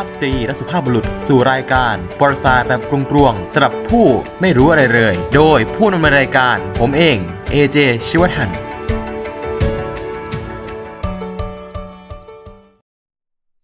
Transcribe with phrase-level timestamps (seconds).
[0.00, 4.06] ภาพสตรีและสุภาพบุรุษ สู่รายการปรสาแบบกรุงกรวงสำหรับผู้
[4.40, 7.18] ไม่รู้อะไรเลย โดยผู้ดำเนินรายการ ผมเอง
[7.54, 7.76] AJ
[8.06, 8.56] ชิวัฒน์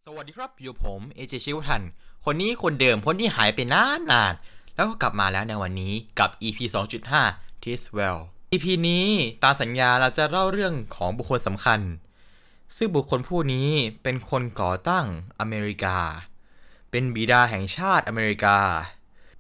[0.05, 1.89] สวัสดีครับอยู่ผม AJ ชิวัฒน์
[2.25, 4.33] คนนี้คนเดิมคนที่หายไปนานนาน
[4.75, 6.59] แล้วก็กลับมาแล้วในวันนี้กับ EP
[7.15, 8.19] 2.5 t i s Well
[8.53, 9.09] EP นี้
[9.43, 11.81] ตามสัญญาเราจะเล่าเรื่องของบุคคลสำคัญ
[12.77, 13.69] ซึ่งบุคคลผู้นี้
[14.03, 15.07] เป็นคนก่อตั้ง
[15.41, 15.99] อเมริกา
[16.91, 18.59] เป็นบิดาแห่งชาติอเมริกา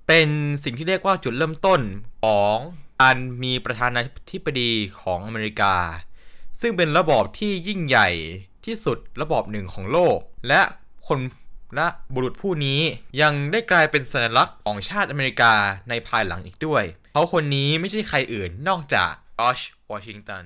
[0.06, 0.28] เป็น
[0.64, 1.80] สิ่งที่เรียกว่าจุดเริ่มต้น
[2.22, 2.56] ของ
[3.00, 5.74] การมีประธานาธิบดีของอเมริกา
[6.60, 8.08] ซึ่งเป็นระบอบที่ยิ่งใหญ่
[8.66, 10.60] ที่สุดระบอบหนึ่งของโลก และ
[11.08, 11.18] คน
[11.76, 12.80] และบุรุษผู้นี้
[13.20, 15.52] ยังได้กลายเป็นสัญลักษณ์ของชาติอเมริกา
[15.88, 20.45] ในภายหลังอีกด้วย เขาคนนี้ไม่ใช่ใครอื่นนอกจากจอชวอชิงตัน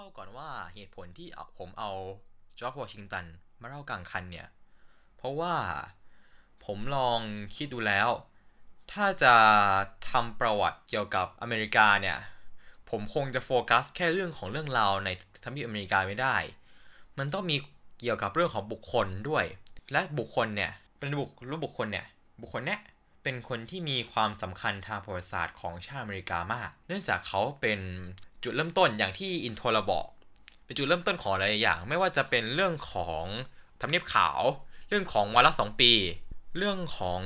[0.00, 1.90] เล่าก่อนว่าเหตุผลที่ผมเอา
[2.58, 3.24] จอร์จวอชิงตัน
[3.60, 4.48] มาเล่ากลางคันเนี่ย
[5.16, 5.54] เพราะว่า
[6.64, 7.20] ผมลอง
[7.56, 8.08] คิดดูแล้ว
[8.92, 9.34] ถ้าจะ
[10.10, 12.18] ทำประวัติเกี่ยวกับอเมริกาเนี่ย
[12.90, 15.08] ผมคงจะโฟกัสแค่เรื่องของเรื่องราวใน
[15.44, 16.36] ทวีปอเมริกาไม่ได้
[17.18, 17.56] มันต้องมี
[18.00, 19.44] เกี่ยวกับเรื่องของบุคคลด้วย
[19.92, 22.06] และบุคคลเนี่ยเป็นบุครูปบุคคลเนี่ย
[22.40, 22.80] บุคคลเนี้ย
[23.22, 27.80] เป็นคนที่มีความสำคัญทางประวัติศาสตร์ของชาติอเมริกามาก เนื่องจากเขาเป็น
[28.44, 30.06] จุดเริ่มต้นอย่างที่อินโทรราบอก
[30.64, 33.24] เป็นจุดเริ่มต้นของหลายอย่าง ไม่ว่าจะเป็นเรื่องของ
[33.80, 34.40] ทำเนียบขาว
[34.88, 35.92] เรื่องของวาระสองปี
[36.58, 37.20] เรื่องของ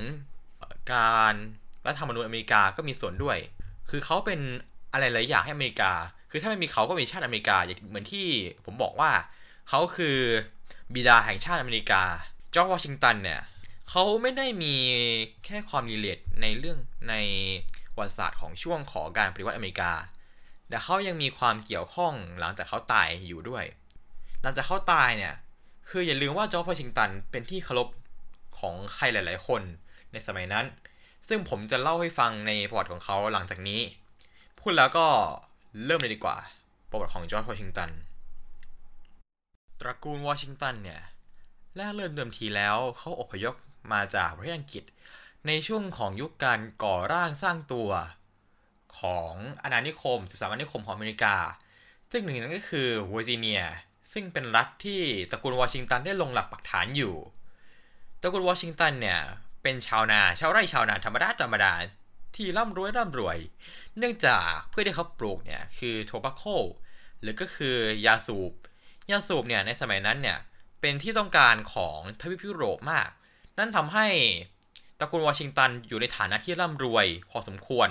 [0.92, 1.34] การ
[1.86, 3.38] รัฐธรรมนูญอเมริกาก็มีส่วนด้วย
[3.90, 4.40] คือเขาเป็น
[4.92, 5.92] อะไรหลายอย่างให้อเมริกา
[6.30, 8.26] คือถ้าไม่มีเขาก็มีชาติอเมริกาอย่างเหมือนที่
[8.64, 9.10] ผมบอกว่า
[9.68, 10.18] เขาคือ
[10.94, 12.02] บิดาแห่งชาติอเมริกา
[12.54, 13.40] จอร์จวอชิงตันเนี่ย
[13.90, 14.74] เขาไม่ได้มี
[15.44, 16.78] แค่ความ relate ในเรื่อง
[17.08, 17.14] ใน
[17.94, 19.92] ประวัติศาสตร์ของช่วงของการปฏิวัติอเมริกา
[20.69, 23.64] แต่เขายังมีความเกี่ยวข้องหลังจากเขาตายอยู่ด้วย
[24.42, 25.35] หลังจากเขาตายเนี่ย
[25.89, 27.89] คืออย่าลืมว่าจอร์จวอชิงตันเป็นที่เคารพ
[28.58, 29.63] ของใครหลาย ๆ คน
[30.13, 30.64] ในสมัยนั้น
[31.29, 33.80] ซึ่งผมจะเล่าให้ฟังในประวัติของเขาหลังจากนี้
[34.61, 35.07] พูดแล้วก็
[35.85, 36.36] เริ่มเลยดีกว่า
[36.91, 37.91] ประวัติของจอร์จวอชิงตัน
[39.81, 41.01] ตระกูลวอชิงตันเนี่ย
[41.77, 43.55] แรกเริ่มเดิมทีแล้วเขาอพยพ
[43.92, 44.85] มาจากประเทศอังกฤษ
[45.46, 47.91] ในช่วงของยุคการก่อร่างสร้างตัว
[49.00, 49.32] ของ
[49.62, 51.36] อาณานิคม 13อาณานิคมของอเมริกา
[52.10, 53.62] ซึ่งหนึ่งนั้นก็คือเวอร์จิเนีย
[54.12, 55.00] ซึ่งเป็นรัฐที่
[55.30, 57.14] ตระกูลวอชิงตันได้ลงหลักปักฐานอยู่
[58.22, 59.20] ตระกูลวอชิงตันเนี่ย
[59.62, 61.72] เป็นชาวนาชาวไร่ชาวนาธรรมดาธรรมดา
[62.36, 63.38] ที่ร่ำรวยร่ำรวย
[63.98, 66.42] เนื่องจากเพื่อที่เขาปลูกเนี่ยคือโทบาโค
[67.20, 68.52] หรือก็คือยาสูบ
[69.10, 70.38] ยาสูบเนี่ยในสมัยนั้นเนี่ย
[70.80, 73.10] เป็นที่ต้องการของทวีปยุโรปมาก
[73.58, 74.06] นั่นทำให้
[74.98, 77.88] ตระกูลวอชิงตันอยู่ในฐานะที่ร่ำรวยพอสมควร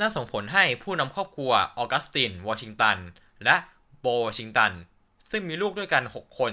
[0.00, 2.96] น่าส่งผลให้ผู้นำครอบครัวออกัสติน วอชิงตัน
[3.44, 3.56] และ
[4.00, 4.72] โบวอชิงตัน
[5.30, 6.52] ซึ่งมีลูกด้วยกัน 6 คน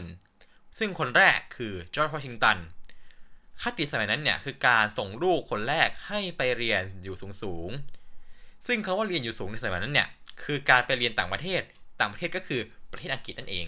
[0.80, 2.58] ซึ่งคนแรกคือจอร์จวอชิงตัน
[3.62, 10.10] คติสมัยนั้นเนี่ยคือการส่งลูกคนแรกให้ไปเรียนอยู่สูงๆซึ่งคำว่าเรียนอยู่สูงในสมัยนั้นเนี่ย
[10.44, 11.62] คือการไปเรียนต่างประเทศ
[12.00, 12.62] ต่างประเทศก็คือ
[12.92, 13.68] ประเทศอังกฤษนั่นเอง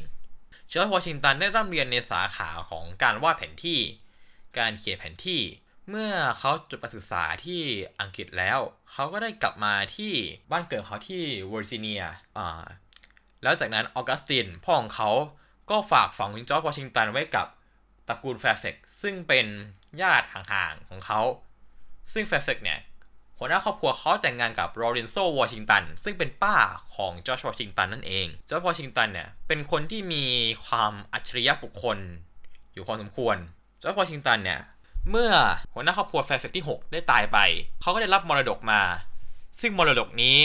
[0.72, 3.80] จอร์จวอชิงตันได้ร่ำเรียนในสาขาของการวาดแผนที่
[4.58, 5.42] การเขียนแผนที่
[5.90, 7.62] เมื่อเขาจบการศึกษาที่
[8.02, 8.60] อังกฤษแล้ว
[8.92, 10.14] เขาก็ได้กลับมาที่
[10.52, 12.04] บ้านเกิดเขาที่เวอร์จิเนีย
[12.38, 12.66] อ่า
[13.44, 15.10] แล้วจากนั้นออกัสตินพ่อของเขา
[15.70, 17.48] ก็ฝากฝังวินจอร์จวอชิงตันไว้กับ
[18.08, 19.46] ตระกูลแฟร์แฟกซ์ซึ่งเป็น
[20.02, 21.22] ญาติห่างๆของเขา
[22.14, 22.80] ซึ่งแฟร์แฟกซ์เนี่ย
[23.38, 26.56] หัวหน้าครอบครัวเขาแต่งงานกับโรเรนโซวอชิงตันซึ่งเป็นป้า
[26.96, 30.26] ของจอร์จวอชิงตันนั่นเองจอร์จวอชิงตันเนี่ยเป็นคนที่มี
[30.66, 31.98] ความอัจฉริยะบุคคล
[32.74, 33.38] อยู่พอสมควร
[33.82, 34.60] จอร์จวอชิงตันเนี่ย
[35.10, 35.32] เมื่อ
[35.74, 37.38] หัวหน้าครอบครัวแฟร์แฟกซ์ที่ 6 ได้ตายไป
[37.82, 38.82] เขาก็ได้รับมรดกมา
[39.62, 40.38] ซึ่งมรดกนี้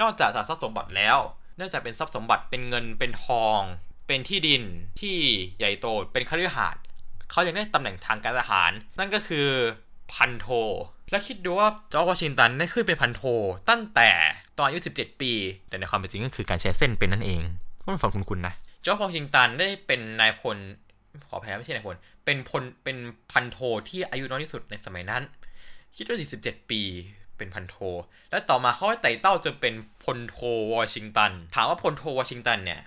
[0.00, 1.18] นอกจากทรัพย์สมบัติแล้ว
[1.56, 3.60] เนื่องจากเป็นทรัพย์สมบัติเป็นเงินเป็นทอง
[4.06, 4.62] เป็นที่ดิน
[5.00, 5.16] ที่
[5.58, 6.82] ใหญ่โตเป็นคฤหาสน์
[7.30, 9.48] เขายังได้ตำแหน่งทางการทหาร นั่นก็คือ
[10.12, 10.46] พันโท
[11.10, 13.22] และคิดดูว่าจอร์จวอชิงตันได้ขึ้นเป็นพันโท
[13.70, 14.10] ตั้งแต่
[14.58, 15.32] ตอนอายุ17 ปี
[15.68, 17.42] แต่ในความเป็นจริงก็คือการใช้เส้นเป็นนั่นเอง
[17.82, 18.54] ก็เป็นฝังคุณคุณนะ
[18.84, 20.56] จอร์จวอชิงตันได้เป็นนายพล
[21.28, 22.96] ขอแพ้ไม่ใช่นายพลเป็นพลเป็น
[23.32, 25.22] พันโทที่อายุน้อยที่สุดในสมัยนั้น
[25.96, 26.82] คิดว่า47 ปี
[27.36, 27.76] เป็นพันโท
[28.30, 29.74] และต่อมาเขาไต่เต้าจนเป็น
[30.04, 30.38] พลโท
[30.74, 32.80] วอชิงตัน ถามว่าพลโทวอชิงตันเนี่ย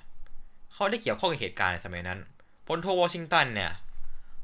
[0.74, 2.20] เขาได้เกี่ยวข้องกับเหตุการณ์ในสมัยนั้น
[2.68, 3.72] พลโทวอชิงตันเนี่ย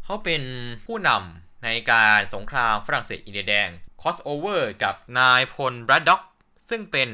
[0.06, 0.42] เขาเป็น
[0.86, 3.70] ผู้นำในการสงครามฝรั่งเศสอินเดียแดง
[4.02, 6.22] crossover กับนายพลแบรดด็อก
[6.70, 7.10] ซึ่งเป็น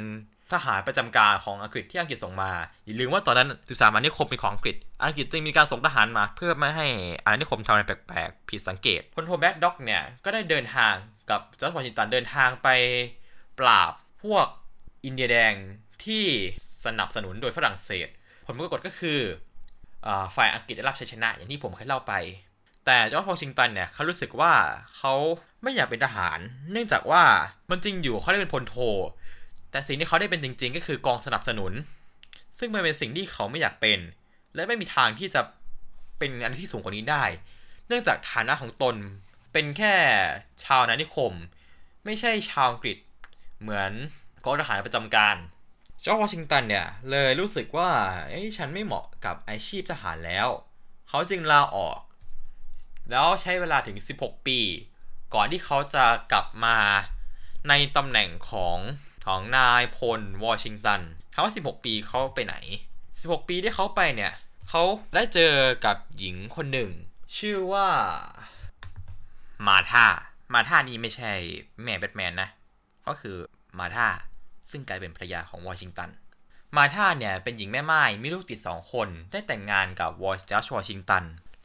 [0.53, 2.51] ทหารประจำการของอังกฤษที่อังกฤษส่งมา
[2.85, 6.87] อย่าลืมว่าตอนนั้น 13อาณานิคมเป็นของอังกฤษ อังกฤษจึงมีการส่งทหารมา เพื่อไม่ให้
[7.23, 10.93] อาณานิคมทำอะไรแปลกๆ ผิดสังเกตพลโทแบรดด็อกเนี่ย ก็ได้เดินทาง
[11.29, 12.67] กับจอร์จวอชิงตันเดินทางไป
[13.59, 14.45] ปราบพวก
[15.05, 15.53] อินเดียแดง
[16.05, 16.25] ที่
[16.85, 18.07] สนับสนุนโดยฝรั่งเศส
[18.45, 19.19] ผลปรากฏก็คือ
[20.35, 22.13] ฝ่ายอังกฤษได้รับชัยชนะอย่างที่ผมเคยเล่าไป
[22.85, 24.53] แต่จอร์จวอชิงตันเนี่ยเขารู้สึกว่า
[24.95, 25.13] เขา
[25.63, 26.39] ไม่อยากเป็นทหาร
[26.71, 27.23] เนื่องจากว่า
[27.69, 28.77] มันจริงอยู่เขาได้เป็นพลโท
[29.77, 31.73] แต่สิ่งที่เขาได้เป็นจริง ๆ ก็คือกองสนับสนุน
[32.59, 33.99] ซึ่งมันเป็นสิ่งที่เขาไม่อยากเป็น
[34.55, 35.41] และไม่มีทางที่จะ
[36.17, 37.23] เป็นอันที่สูงกว่านี้ได้
[37.87, 38.95] เนื่องจากฐานะของตน
[39.53, 39.95] เป็นแค่
[40.63, 41.33] ชาวนานิคม
[42.05, 42.97] ไม่ใช่ชาวอังกฤษ
[43.59, 43.91] เหมือน
[44.45, 45.35] กองทหารประจำการ
[46.05, 47.89] จอร์จวอชิงตันเนี่ยเลยรู้สึกว่า
[48.29, 50.47] ไอ้ฉันไม่เหมาะกับอาชีพทหารแล้ว
[51.09, 51.99] เขาจึงลาออก
[53.09, 54.59] แล้วใช้เวลาถึง 16 ปี
[55.33, 56.77] ก่อนที่เขาจะกลับมา
[57.69, 58.77] ในตำแหน่งของ
[59.27, 61.01] ของนายพลวอชิงตัน
[61.33, 62.55] ถามว่า 16 ปีเขาไปไหน
[63.05, 64.33] 16 ปีที่เขาไปเนี่ย
[64.69, 64.83] เขา
[65.15, 65.53] ได้เจอ
[65.85, 66.91] กับหญิงคนหนึ่ง
[67.37, 67.87] ชื่อว่า
[69.67, 70.07] มาธา
[70.53, 71.31] มาธานี่ไม่ใช่
[71.83, 72.49] แม่แบทแมนนะ
[73.07, 73.37] ก็คือ
[73.77, 74.07] มาธา
[74.69, 76.09] ซึ่งกลายเป็นภรรยาของวอชิงตัน
[76.75, 81.23] มาธาเนี่ยเป็นหญิงแม่ไม้มีลูกติดสองคน ได้แต่งงานกับวอชจัชวอชิงตัน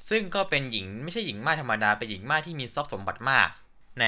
[0.09, 3.49] ซึ่งก็เป็นหญิงไม่ใช่หญิงไม้ธรรมดา เป็นหญิงไม้ที่มีทรัพย์สมบัติมาก
[4.00, 4.06] ใน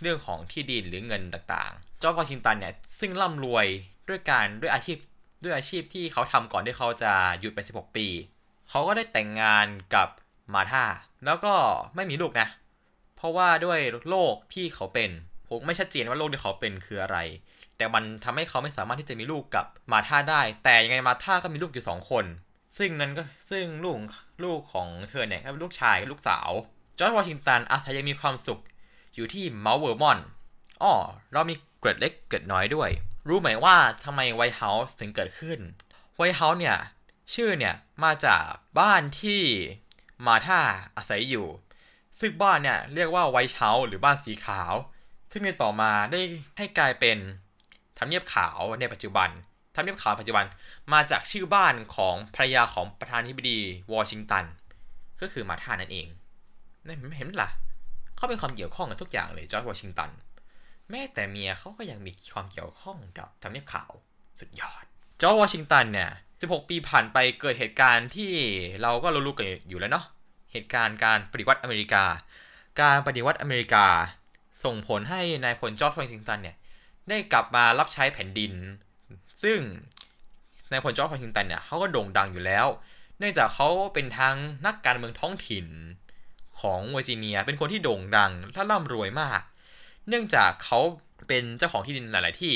[0.00, 3.66] เรื่องของที่ดินหรือเงินต่างๆ จอร์จวอชิงตันเนี่ยซึ่งร่ำรวย
[4.08, 4.98] ด้วยการด้วยอาชีพ
[5.42, 8.06] ด้วยอาชีพที่เขาทำก่อนที่เขาจะหยุดไป 16 ปี
[8.68, 10.08] เขาก็ได้แต่งงานกับ
[10.54, 10.84] มาธา
[11.24, 11.54] แล้วก็
[11.94, 12.48] ไม่มีลูกนะ
[13.16, 13.78] เพราะว่าด้วย
[14.08, 15.10] โรคที่เขาเป็น
[15.48, 17.18] ผมไม่ชัดเจนว่าโรคที่เขาเป็นคืออะไร
[17.76, 22.24] แต่มันทำให้เขาไม่สามารถที่จะมีลูกกับมาธาได้ แต่ยังไงมาธาก็มีลูกอยู่สองคน
[22.78, 23.96] ซึ่งนั้นก็ซึ่งลูก
[24.44, 26.50] ลูกของเธอเนี่ยก็เป็นลูกชายกับลูกสาว
[26.98, 28.60] จอร์จวอชิงตันอาศัยยังมีความสุข
[29.14, 30.18] อยู่ที่เมาท์เวอร์นอน
[30.82, 30.92] อ๋อ
[31.32, 32.90] เรามี เกร็ดเล็กเกร็ดน้อยด้วย
[33.28, 35.58] รู้ไหมว่าทำไม White House ถึงเกิดขึ้น
[36.16, 36.78] White House เนี่ย
[37.34, 37.74] ชื่อเนี่ย
[38.04, 38.44] มาจาก
[38.80, 39.40] บ้านที่
[40.26, 40.60] มาร์ธา
[40.96, 41.46] อาศัยอยู่
[42.18, 44.74] ซึ่งบ้านเนี่ยเรียกว่า White House หรือบ้านสีขาว
[45.30, 46.20] ซึ่งในต่อมาได้
[46.58, 47.18] ให้กลายเป็น
[47.98, 49.28] ทำเนียบขาวในปัจจุบัน
[49.74, 50.44] ทำเนียบขาวปัจจุบัน
[50.92, 53.58] มาจากชื่อบ้านของภรรยาของประธานาธิบดี
[53.92, 54.44] วอชิงตัน
[55.20, 56.08] ก็คือมาธานั่นเอง
[56.86, 57.50] นี่เห็นหมล่ะ
[58.16, 60.10] เขาเป็นความเกี่ยวข้องกับทุกอย่างเลยจอร์จวอชิงตัน
[60.90, 63.92] แม้แต่เมียเขาก็ยังมีความเกี่ยวข้องกับทำเนียบขาว
[64.40, 64.84] สุดยอด
[65.20, 68.32] จอร์จวอชิงตันเนี่ย 16 ปีผ่านไปเกิดเหตุการณ์ที่
[68.82, 70.04] เราก็รู้ๆกันอยู่แล้วเนาะ
[70.52, 72.04] เหตุการณ์การปฏิวัติอเมริกา
[72.80, 73.86] การปฏิวัติอเมริกา
[74.64, 76.56] ส่งผลให้นายพลจอร์จวอชิงตันเนี่ย
[77.08, 78.52] ได้กลับมารับใช้แผ่นดิน
[79.42, 79.58] ซึ่ง
[80.70, 82.66] นายพลจอร์จวอชิงตันเนี่ยเขาก็โด่งดังอยู่แล้ว
[83.18, 84.36] เนื่องจากเขาเป็นทั้ง
[84.66, 85.66] นักการเมืองท้องถิ่น
[86.60, 89.40] ของเวอร์จิเนีย เป็นคนที่โด่งดังและร่ำรวยมาก
[90.08, 90.80] เนื่องจากเขา
[91.28, 92.54] เป็นเจ้าของที่ดินหลาย ๆ ที่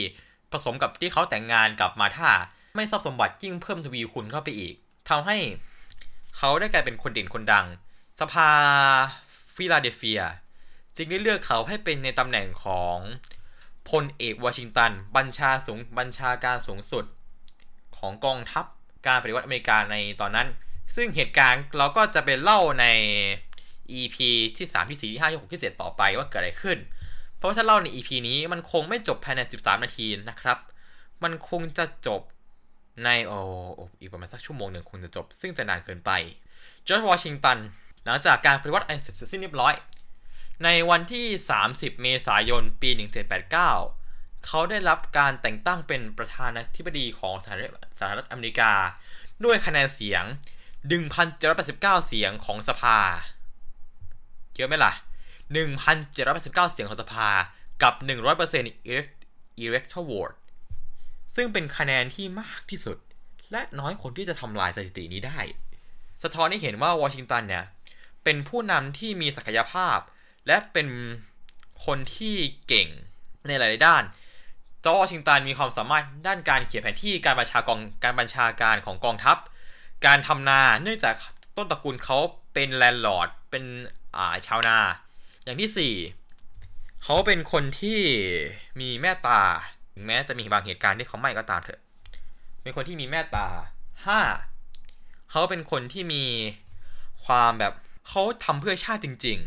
[0.53, 2.33] ผสมกับที่เขาแต่งงานกับมาร์ธา
[2.77, 4.75] ไม่ทรัพย์สมบัติยิ่งเพิ่มทวีคูณเข้าไปอีก
[5.09, 5.37] ทำให้
[6.37, 7.67] เขาได้กลายเป็นคนเด่นคนดัง
[8.21, 8.51] สภา
[9.55, 10.23] ฟิลาเดลเฟีย
[10.97, 12.99] จึงได้เลือกเขาให้เป็นในตำแหน่งของ
[13.91, 17.05] พลเอกวอชิงตัน บัญชาสูงบัญชาการสูงสุด
[17.99, 18.65] ของกองทัพ
[19.07, 20.49] การปฏิวัติอเมริกาในตอนนั้น
[20.97, 22.87] ซึ่งเหตุการณ์เราก็จะเป็นเล่าใน
[23.99, 24.17] EP
[24.57, 26.79] ที่ 3 ที่ 4 ที่ 5 ที่ 6 ที่ 7 ต่อไปว่าเกิดอะไรขึ้น
[27.47, 30.59] ราะถ้าเล่าใน EP นี้มันคงไม่จบภายใน 13 นาทีนะครับ
[31.23, 32.21] มันคงจะจบ
[33.05, 33.39] ในโอ้
[34.01, 36.11] อีกประมาณสักชั่วโมงหนึ่งคงจะจบ ซึ่งจะนานเกินไป
[36.87, 37.59] จอร์จวอชิงตัน
[38.05, 39.75] หลังจากการปฏิวัติอันเสร็จสิ้นเรียบร้อย
[40.65, 41.27] ในวันที่
[41.65, 42.91] 30 เมษายน ปี
[43.69, 48.73] 1789 เขาได้รับการแต่งตั้งเป็นประธานาธิบดีของสหรัฐสหรัฐอเมริกา
[49.45, 50.25] ด้วยคะแนนเสียง
[50.97, 52.99] 1,789 เสียงของสภา
[54.57, 54.93] เยอะไหมล่ะ
[55.55, 57.29] 1,789 เสียงของสภา
[57.83, 57.95] กับ
[58.57, 60.37] 100% electoral vote
[61.35, 62.97] ซึ่งเป็นคะแนนที่มากที่สุด
[63.53, 65.39] และน้อยคนที่จะทำลายสถิตินี้ได้
[66.23, 67.65] สะท้อนให้เห็นว่าวอชิงตันเนี่ย
[68.25, 69.99] เป็นผู้นำที่มีศักยภาพ
[70.47, 70.89] และเป็น
[71.87, 72.37] คนที่
[72.69, 72.89] เก่ง
[73.47, 74.03] ในหลายด้าน
[74.85, 79.37] จอร์จวอชิงตันมีความสามารถด้านการเขียนแผนที่การบัญชากองการบัญชาการของกองทัพ
[80.07, 81.15] การทำนาเนื่องจาก
[81.57, 82.19] ต้นตระกูลเขา
[82.53, 84.79] เป็น landlord เป็นชาวนา
[85.47, 85.95] อย่างที่
[86.55, 88.01] 4เขาเป็นคนที่
[88.81, 89.43] มีแม่ตา
[89.93, 91.81] ถึงแม้จะมีบางเหตุการณ์ที่เขาไม่ก็ตามเถอะ
[92.63, 93.49] เป็นคนที่มีแม่ตา
[94.55, 95.31] 5.
[95.31, 96.25] เขาเป็นคนที่มี
[97.25, 97.73] ความแบบ
[98.09, 99.39] เขาทำเพื่อชาติจริง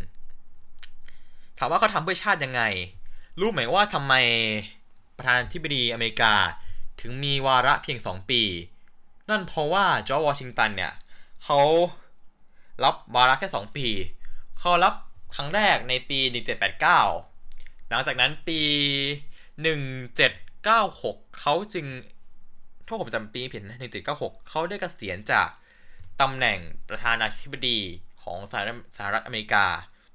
[0.75, 2.61] ๆ ถามว่าเขาทำเพื่อชาติยังไง
[3.39, 4.13] รู้ไหมว่าทำไม
[5.17, 6.33] ประธานาธิบดีอเมริกา
[7.01, 8.41] ถึงมีวาระเพียง 2 ปี
[9.29, 10.93] นั่นเพราะว่าจอร์จวอชิงตันเนี่ย
[11.43, 11.59] เขา
[12.83, 13.87] รับวาระแค่ 2 ปี
[14.59, 14.93] เขารับ
[15.35, 16.19] ครั้งแรกในปี
[17.05, 18.59] 1789 หลังจากนั้นปี
[19.77, 21.85] 1796 เขาจึง
[22.85, 23.79] ถ้าผมจำปีผิดนะ
[24.13, 25.49] 1796 เขาได้เกษียณจาก
[26.21, 26.57] ตำแหน่ง
[26.89, 27.79] ประธานาธิบดี
[28.23, 29.65] ของสหรัฐสหรัฐอเมริกา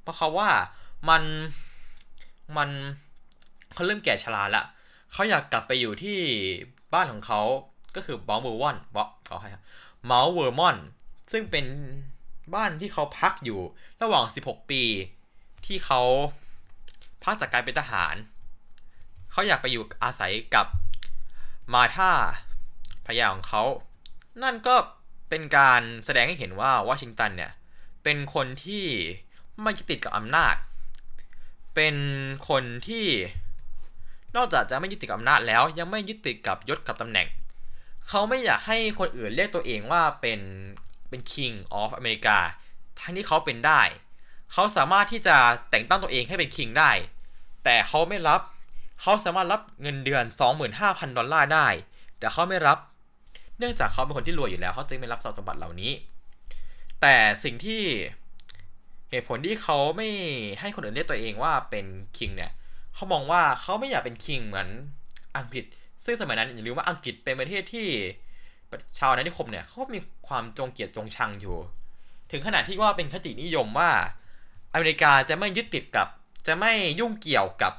[0.01, 0.51] เพราะเขาว่า
[1.09, 1.23] มัน
[2.57, 2.71] มัน
[3.73, 4.63] เขาเริ่มแก่ชราละ
[5.13, 6.19] เขาอยากกลับไปอยู่ที่
[6.95, 7.41] บ้านของเขา
[7.97, 9.63] ก็คือเมาท์เวอร์นอนบอกเขาให้ครับ
[10.07, 10.77] เมาท์เวอร์นอน
[11.33, 11.65] ซึ่งเป็น
[12.55, 13.61] บ้านที่เขาพักอยู่
[14.03, 14.83] ระหว่าง 16 ปี
[15.67, 16.03] ที่เขา
[17.25, 18.15] พักจากการเป็นทหาร
[19.33, 20.67] เขาอยากไปอยู่อาศัยกับ
[21.73, 22.13] มาร์ธา
[23.07, 23.63] ภรรยาของเขา
[24.43, 24.75] นั่นก็
[25.29, 27.53] เป็นการแสดงให้เห็นว่าวอชิงตันเนี่ย
[28.05, 28.85] เป็นคนที่
[29.63, 30.55] ไม่ติดกับอำนาจ
[31.75, 31.97] เป็น
[32.49, 33.07] คนที่
[34.37, 37.27] นอกจากจะไม่ยึดติดกับอำนาจแล้ว ยังไม่ยึดติดกับยศกับตำแหน่ง
[38.09, 40.41] เขาไม่อยากให้คนอื่นเรียกตัวเองว่าเป็น
[41.09, 42.39] เป็น king of อเมริกา
[43.01, 43.83] ทั้งที่เขาเป็นได้
[44.53, 45.37] เขาสามารถที่จะ
[45.71, 46.91] แต่งตั้งตัวเองให้เป็น king ได้
[47.65, 48.41] แต่เขาไม่รับ
[49.01, 50.25] เขาสามารถรับเงินเดือน
[50.71, 51.69] 25,000 ดอลลาร์ได้
[52.19, 52.79] แต่เขาไม่รับ
[53.59, 55.93] เนื่องจากเขาเป็นคนที่รวยอยู่แล้ว เขาจึงไม่รับทรัพย์สมบัติเหล่านี้
[57.01, 57.83] แต่สิ่งที่
[59.11, 60.09] เหตุผลที่เขาไม่
[60.61, 62.53] ให้คนอื่นเรียกตัวเองว่าเป็น king เนี่ย
[62.95, 64.69] เขามองว่าเขาไม่อยากเป็นคิงเหมือน
[65.37, 65.65] อังกฤษ
[66.05, 67.89] ซึ่งสมัยนั้นอย่าลืมว่าอังกฤษเป็นประเทศที่
[68.99, 71.57] ชาวอานิคมเนี่ยเขามีความจงเกียดจงชังอยู่
[72.31, 73.91] ถึงขนาดที่ว่าเป็นคตินิยมว่า
[74.73, 76.09] อเมริกาจะไม่ยึดติดกับ
[76.47, 77.73] จะไม่ยุ่งเกี่ยวกับ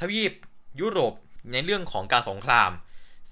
[0.00, 0.32] ทวีป
[0.80, 1.14] ยุโรป
[1.52, 2.70] ในเรื่องของการสงคราม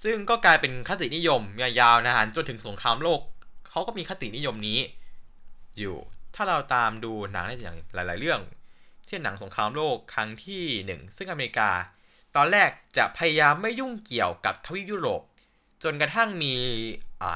[0.03, 3.21] ซึ่งก็กลายเป็นคตินิยมยาวๆนานจนถึงสงครามโลก
[3.69, 4.79] เขาก็มีคตินิยมนี้
[5.77, 5.95] อยู่
[6.35, 8.39] ถ้าเราตามดูหนังได้อย่างหลาย ๆ เรื่อง
[9.07, 11.71] เช่นหนังสงครามโลกครั้งที่ 1 ซึ่งอเมริกา
[12.35, 15.21] ตอนแรกจะพยายามไม่ยุ่งเกี่ยวกับทวีปยุโรป
[15.83, 16.53] จนกระทั่งมี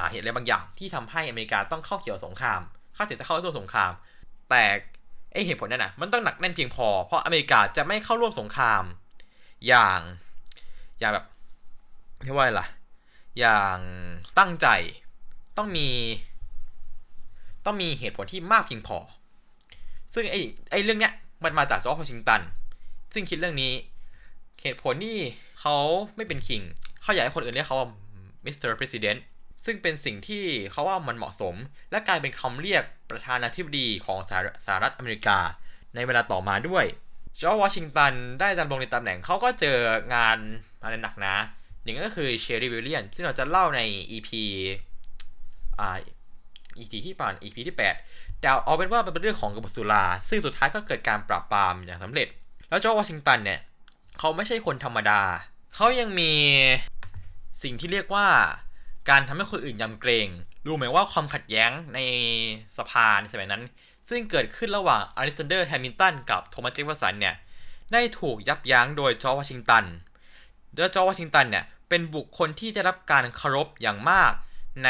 [0.09, 2.61] เหตุอะไรบางอย่างที่ทำให้อเมริกาต้องเข้าเกี่ยวสงคราม
[2.95, 3.91] เข้าถึงจะเข้าร่วมสงคราม
[4.49, 4.63] แต่
[5.33, 8.83] ไอเหตุผลนั่นนะมันต้องหนักแน่นเพียงพอ เพราะอเมริกาจะไม่เข้าร่วมสงคราม
[9.67, 9.99] อย่าง
[10.99, 11.25] อย่างแบบ
[12.23, 12.67] เรียกว่าอะไรล่ะ
[13.39, 13.77] อย่าง
[14.39, 14.67] ตั้งใจ
[15.57, 15.89] ต้องมี
[17.65, 18.97] ต้องมีเหตุผลที่มากเพียงพอ
[20.13, 20.35] ซึ่งไอ้
[20.71, 22.41] ไอ้เรื่องเนี้ยมันมาจากจอร์จวอชิงตัน
[23.13, 23.73] ซึ่งคิดเรื่องนี้
[24.61, 25.17] เหตุผลที่
[25.59, 25.75] เขา
[26.15, 26.61] ไม่เป็น king
[27.01, 27.89] เขาอยากให้คนอื่นเรียกเขาว่า
[28.45, 29.17] มิสเตอร์ประธาน
[29.65, 31.55] ซึ่งเป็นสิ่งที่เขาว่ามันเหมาะสม
[31.91, 34.19] และกลายเป็นคำเรียกประธานาธิบดีของ
[34.65, 35.37] สหรัฐอเมริกา
[35.95, 36.85] ในเวลาต่อมาด้วย
[37.39, 39.77] จอร์จวอชิงตันได้ดำรงในตำแหน่งเขาก็เจอ
[40.13, 40.37] งาน
[40.81, 41.35] อะไรหนักนะ
[41.83, 44.29] อย่างก็คือ Shays' Rebellion ซึ่งเราจะเล่าใน EP
[45.79, 45.97] อ่า
[46.77, 52.27] EP ที่ผ่าน EP ที่ 8 แต่เอาเป็นว่าเป็นเรื่องของกบฏสุรา ซึ่งสุดท้ายก็เกิดการปราบปรามอย่างสำเร็จ
[52.69, 53.59] แล้วจอร์จวอชิงตันเนี่ย
[54.19, 55.21] เขาไม่ใช่คนธรรมดา
[55.75, 56.31] เขายังมี
[57.63, 58.27] สิ่งที่เรียกว่า
[59.09, 60.27] การทำให้คนอื่นยำเกรง
[60.65, 61.99] รู้ไหมว่าความขัดแย้งใน
[62.77, 63.63] สภาในสมัยนั้น
[64.09, 67.35] ซึ่งเกิดขึ้นระหว่างอเล็กซานเดอร์แฮมิลตันกับโทมัสเจฟเฟอร์สันเนี่ย
[67.93, 69.83] ได้ถูกยับยั้งโดยจอร์จวอชิงตัน
[70.75, 74.31] โดยจอร์จวอชิงตันเนี่ย เป็นบุคคลที่ได้รับการเคารพอย่างมาก
[74.85, 74.89] ใน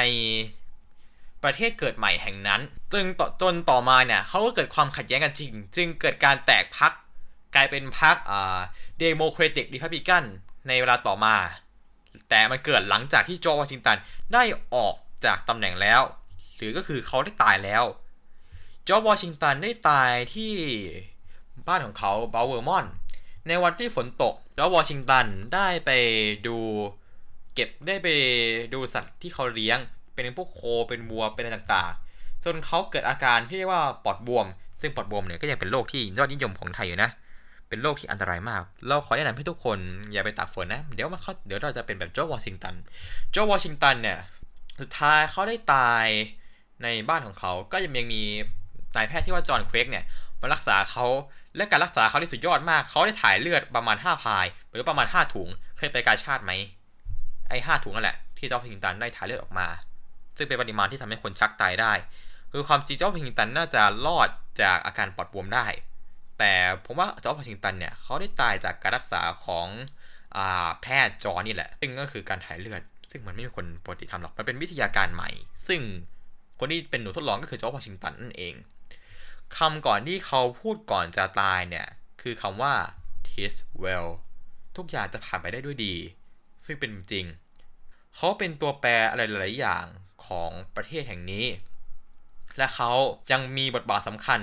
[1.44, 2.62] ประเทศเกิดใหม่แห่งนั้น
[2.92, 6.92] จนต่อจนต่อมาเนี่ยเขาก็เกิดความขัดแย้งกันจริง จึงเกิดการแตกพรรค
[7.56, 8.16] กลายเป็นพรรค
[9.00, 10.24] เดโมแครติกรีพับลิกัน
[10.68, 11.36] ในเวลาต่อมา
[12.30, 13.98] แต่มันเกิดหลังจากที่จอร์จวอชิงตัน
[14.34, 16.01] ได้ออกจากตำแหน่งแล้ว
[16.56, 17.84] หรือก็คือเขาได้ตายแล้ว
[18.88, 20.54] จอร์จวอชิงตันได้ตายที่
[21.68, 22.86] บ้านของเขาเมาท์เวอร์นอน
[23.48, 25.92] ในวันที่ฝนตกจอร์จวอชิงตันได้ไป
[26.48, 26.58] ดู
[27.54, 28.08] เก็บได้ไป
[28.74, 29.78] ดูสัตว์ที่เขาเลี้ยง
[30.13, 34.46] เป็นพวกโคเป็นวัวเป็นอะไรต่างๆ จนเขาเกิดอาการที่เรียกว่าปอดบวม
[34.82, 37.10] ซึ่งปอดบวมเนี่ยก็ยังเป็นโรคที่ยอดนิยมของไทยอยู่นะ
[37.70, 39.78] เป็นโรคที่อันตรายมาก เราขอแนะนำให้ทุกคน
[40.14, 42.76] อย่าไปตากฝนนะ เดี๋ยวมันเขาเดี๋ยวเราจะเป็นแบบจอร์จวอชิงตัน
[43.32, 44.20] จอร์จวอชิงตันเนี่ย
[44.80, 46.06] สุดท้ายเขาได้ตาย
[46.84, 48.24] ในบ้านของเขา ก็ยังมี
[48.96, 50.06] นายแพทย์ที่ว่าจอห์นเครกเนี่ย
[50.42, 51.06] มารักษาเขา
[51.56, 55.48] และการรักษาเขาที่สุดยอดมาก เขาได้ถ่ายเลือดประมาณ 5 พาย หรือประมาณ 5 ถุง
[55.78, 56.52] เคยไปกาชาติไหม
[57.50, 59.68] ไอ้5ถุงนั่นแหละ ที่เจ้าพิงตันได้ถ่ายเลือดออกมา
[60.38, 61.94] ซึ่งเป็นปริมาณที่ทำให้คนชักตายได้
[62.52, 64.30] คือความจริงเจ้าพิงตันน่าจะรอด
[64.62, 65.66] จากอาการปอดบวมได้
[66.39, 66.53] แต่
[66.86, 69.67] ผมว่าเจ้าพิงตันเนี่ยเขาได้ตายจากการรักษาของ
[70.38, 70.39] อ
[70.81, 72.81] แพทย์จอนี่แหละ ซึ่งก็คือการถ่ายเลือด
[73.12, 75.29] ซึ่งมันไม่มีคนปกติทำหรอก มันเป็นวิทยาการใหม่
[75.67, 75.81] ซึ่ง
[76.60, 78.53] คนที่เป็นหนูทดลองก็คือจอร์จวอชิงตันนั่นเอง
[79.58, 81.88] คำก่อนที่เขาพูดก่อนจะตายเนี่ย
[82.22, 82.74] คือคำว่า
[83.27, 84.10] tis well
[84.77, 85.96] ทุกอย่างจะผ่านไปได้ด้วยดี
[86.65, 87.25] ซึ่งเป็นจริง
[88.15, 89.86] เขาเป็นตัวแปรอะไรหลายอย่าง
[90.25, 91.46] ของประเทศแห่งนี้
[92.58, 92.91] และเขา
[93.31, 94.41] ยังมีบทบาทสำคัญ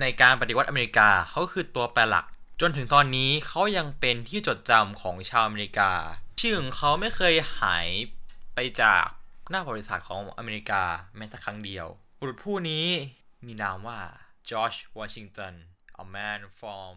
[0.00, 2.26] ในการปฏิวัติอเมริกาเขาคือตัวแปรหลัก
[2.60, 5.90] จนถึงตอนนี้เขายังเป็นที่จดจำของชาวอเมริกา
[6.40, 7.88] ชื่อของเขาไม่เคยหาย
[8.54, 9.04] ไปจาก
[9.50, 10.82] หน้าบริษัทของอเมริกา
[11.16, 11.86] แม้แต่ครั้งเดียว
[12.20, 12.86] บุรุษผู้นี้
[13.46, 14.00] มีนามว่า
[14.48, 15.54] จอร์จวอชิงตัน
[16.02, 16.92] a man from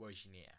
[0.00, 0.52] Virginia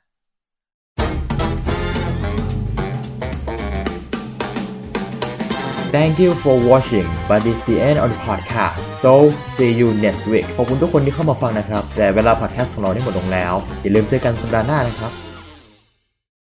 [5.95, 9.11] Thank you for watching but this the end of the podcast so
[9.55, 15.24] see you next week ขอบคุณทุกคนที่เข้ามาฟังนะครับ แต่เวลาพอดแคสต์ของเราได้หมดลงแล้ว อย่าลืมเจอกันสัปดาห์หน้านะครับ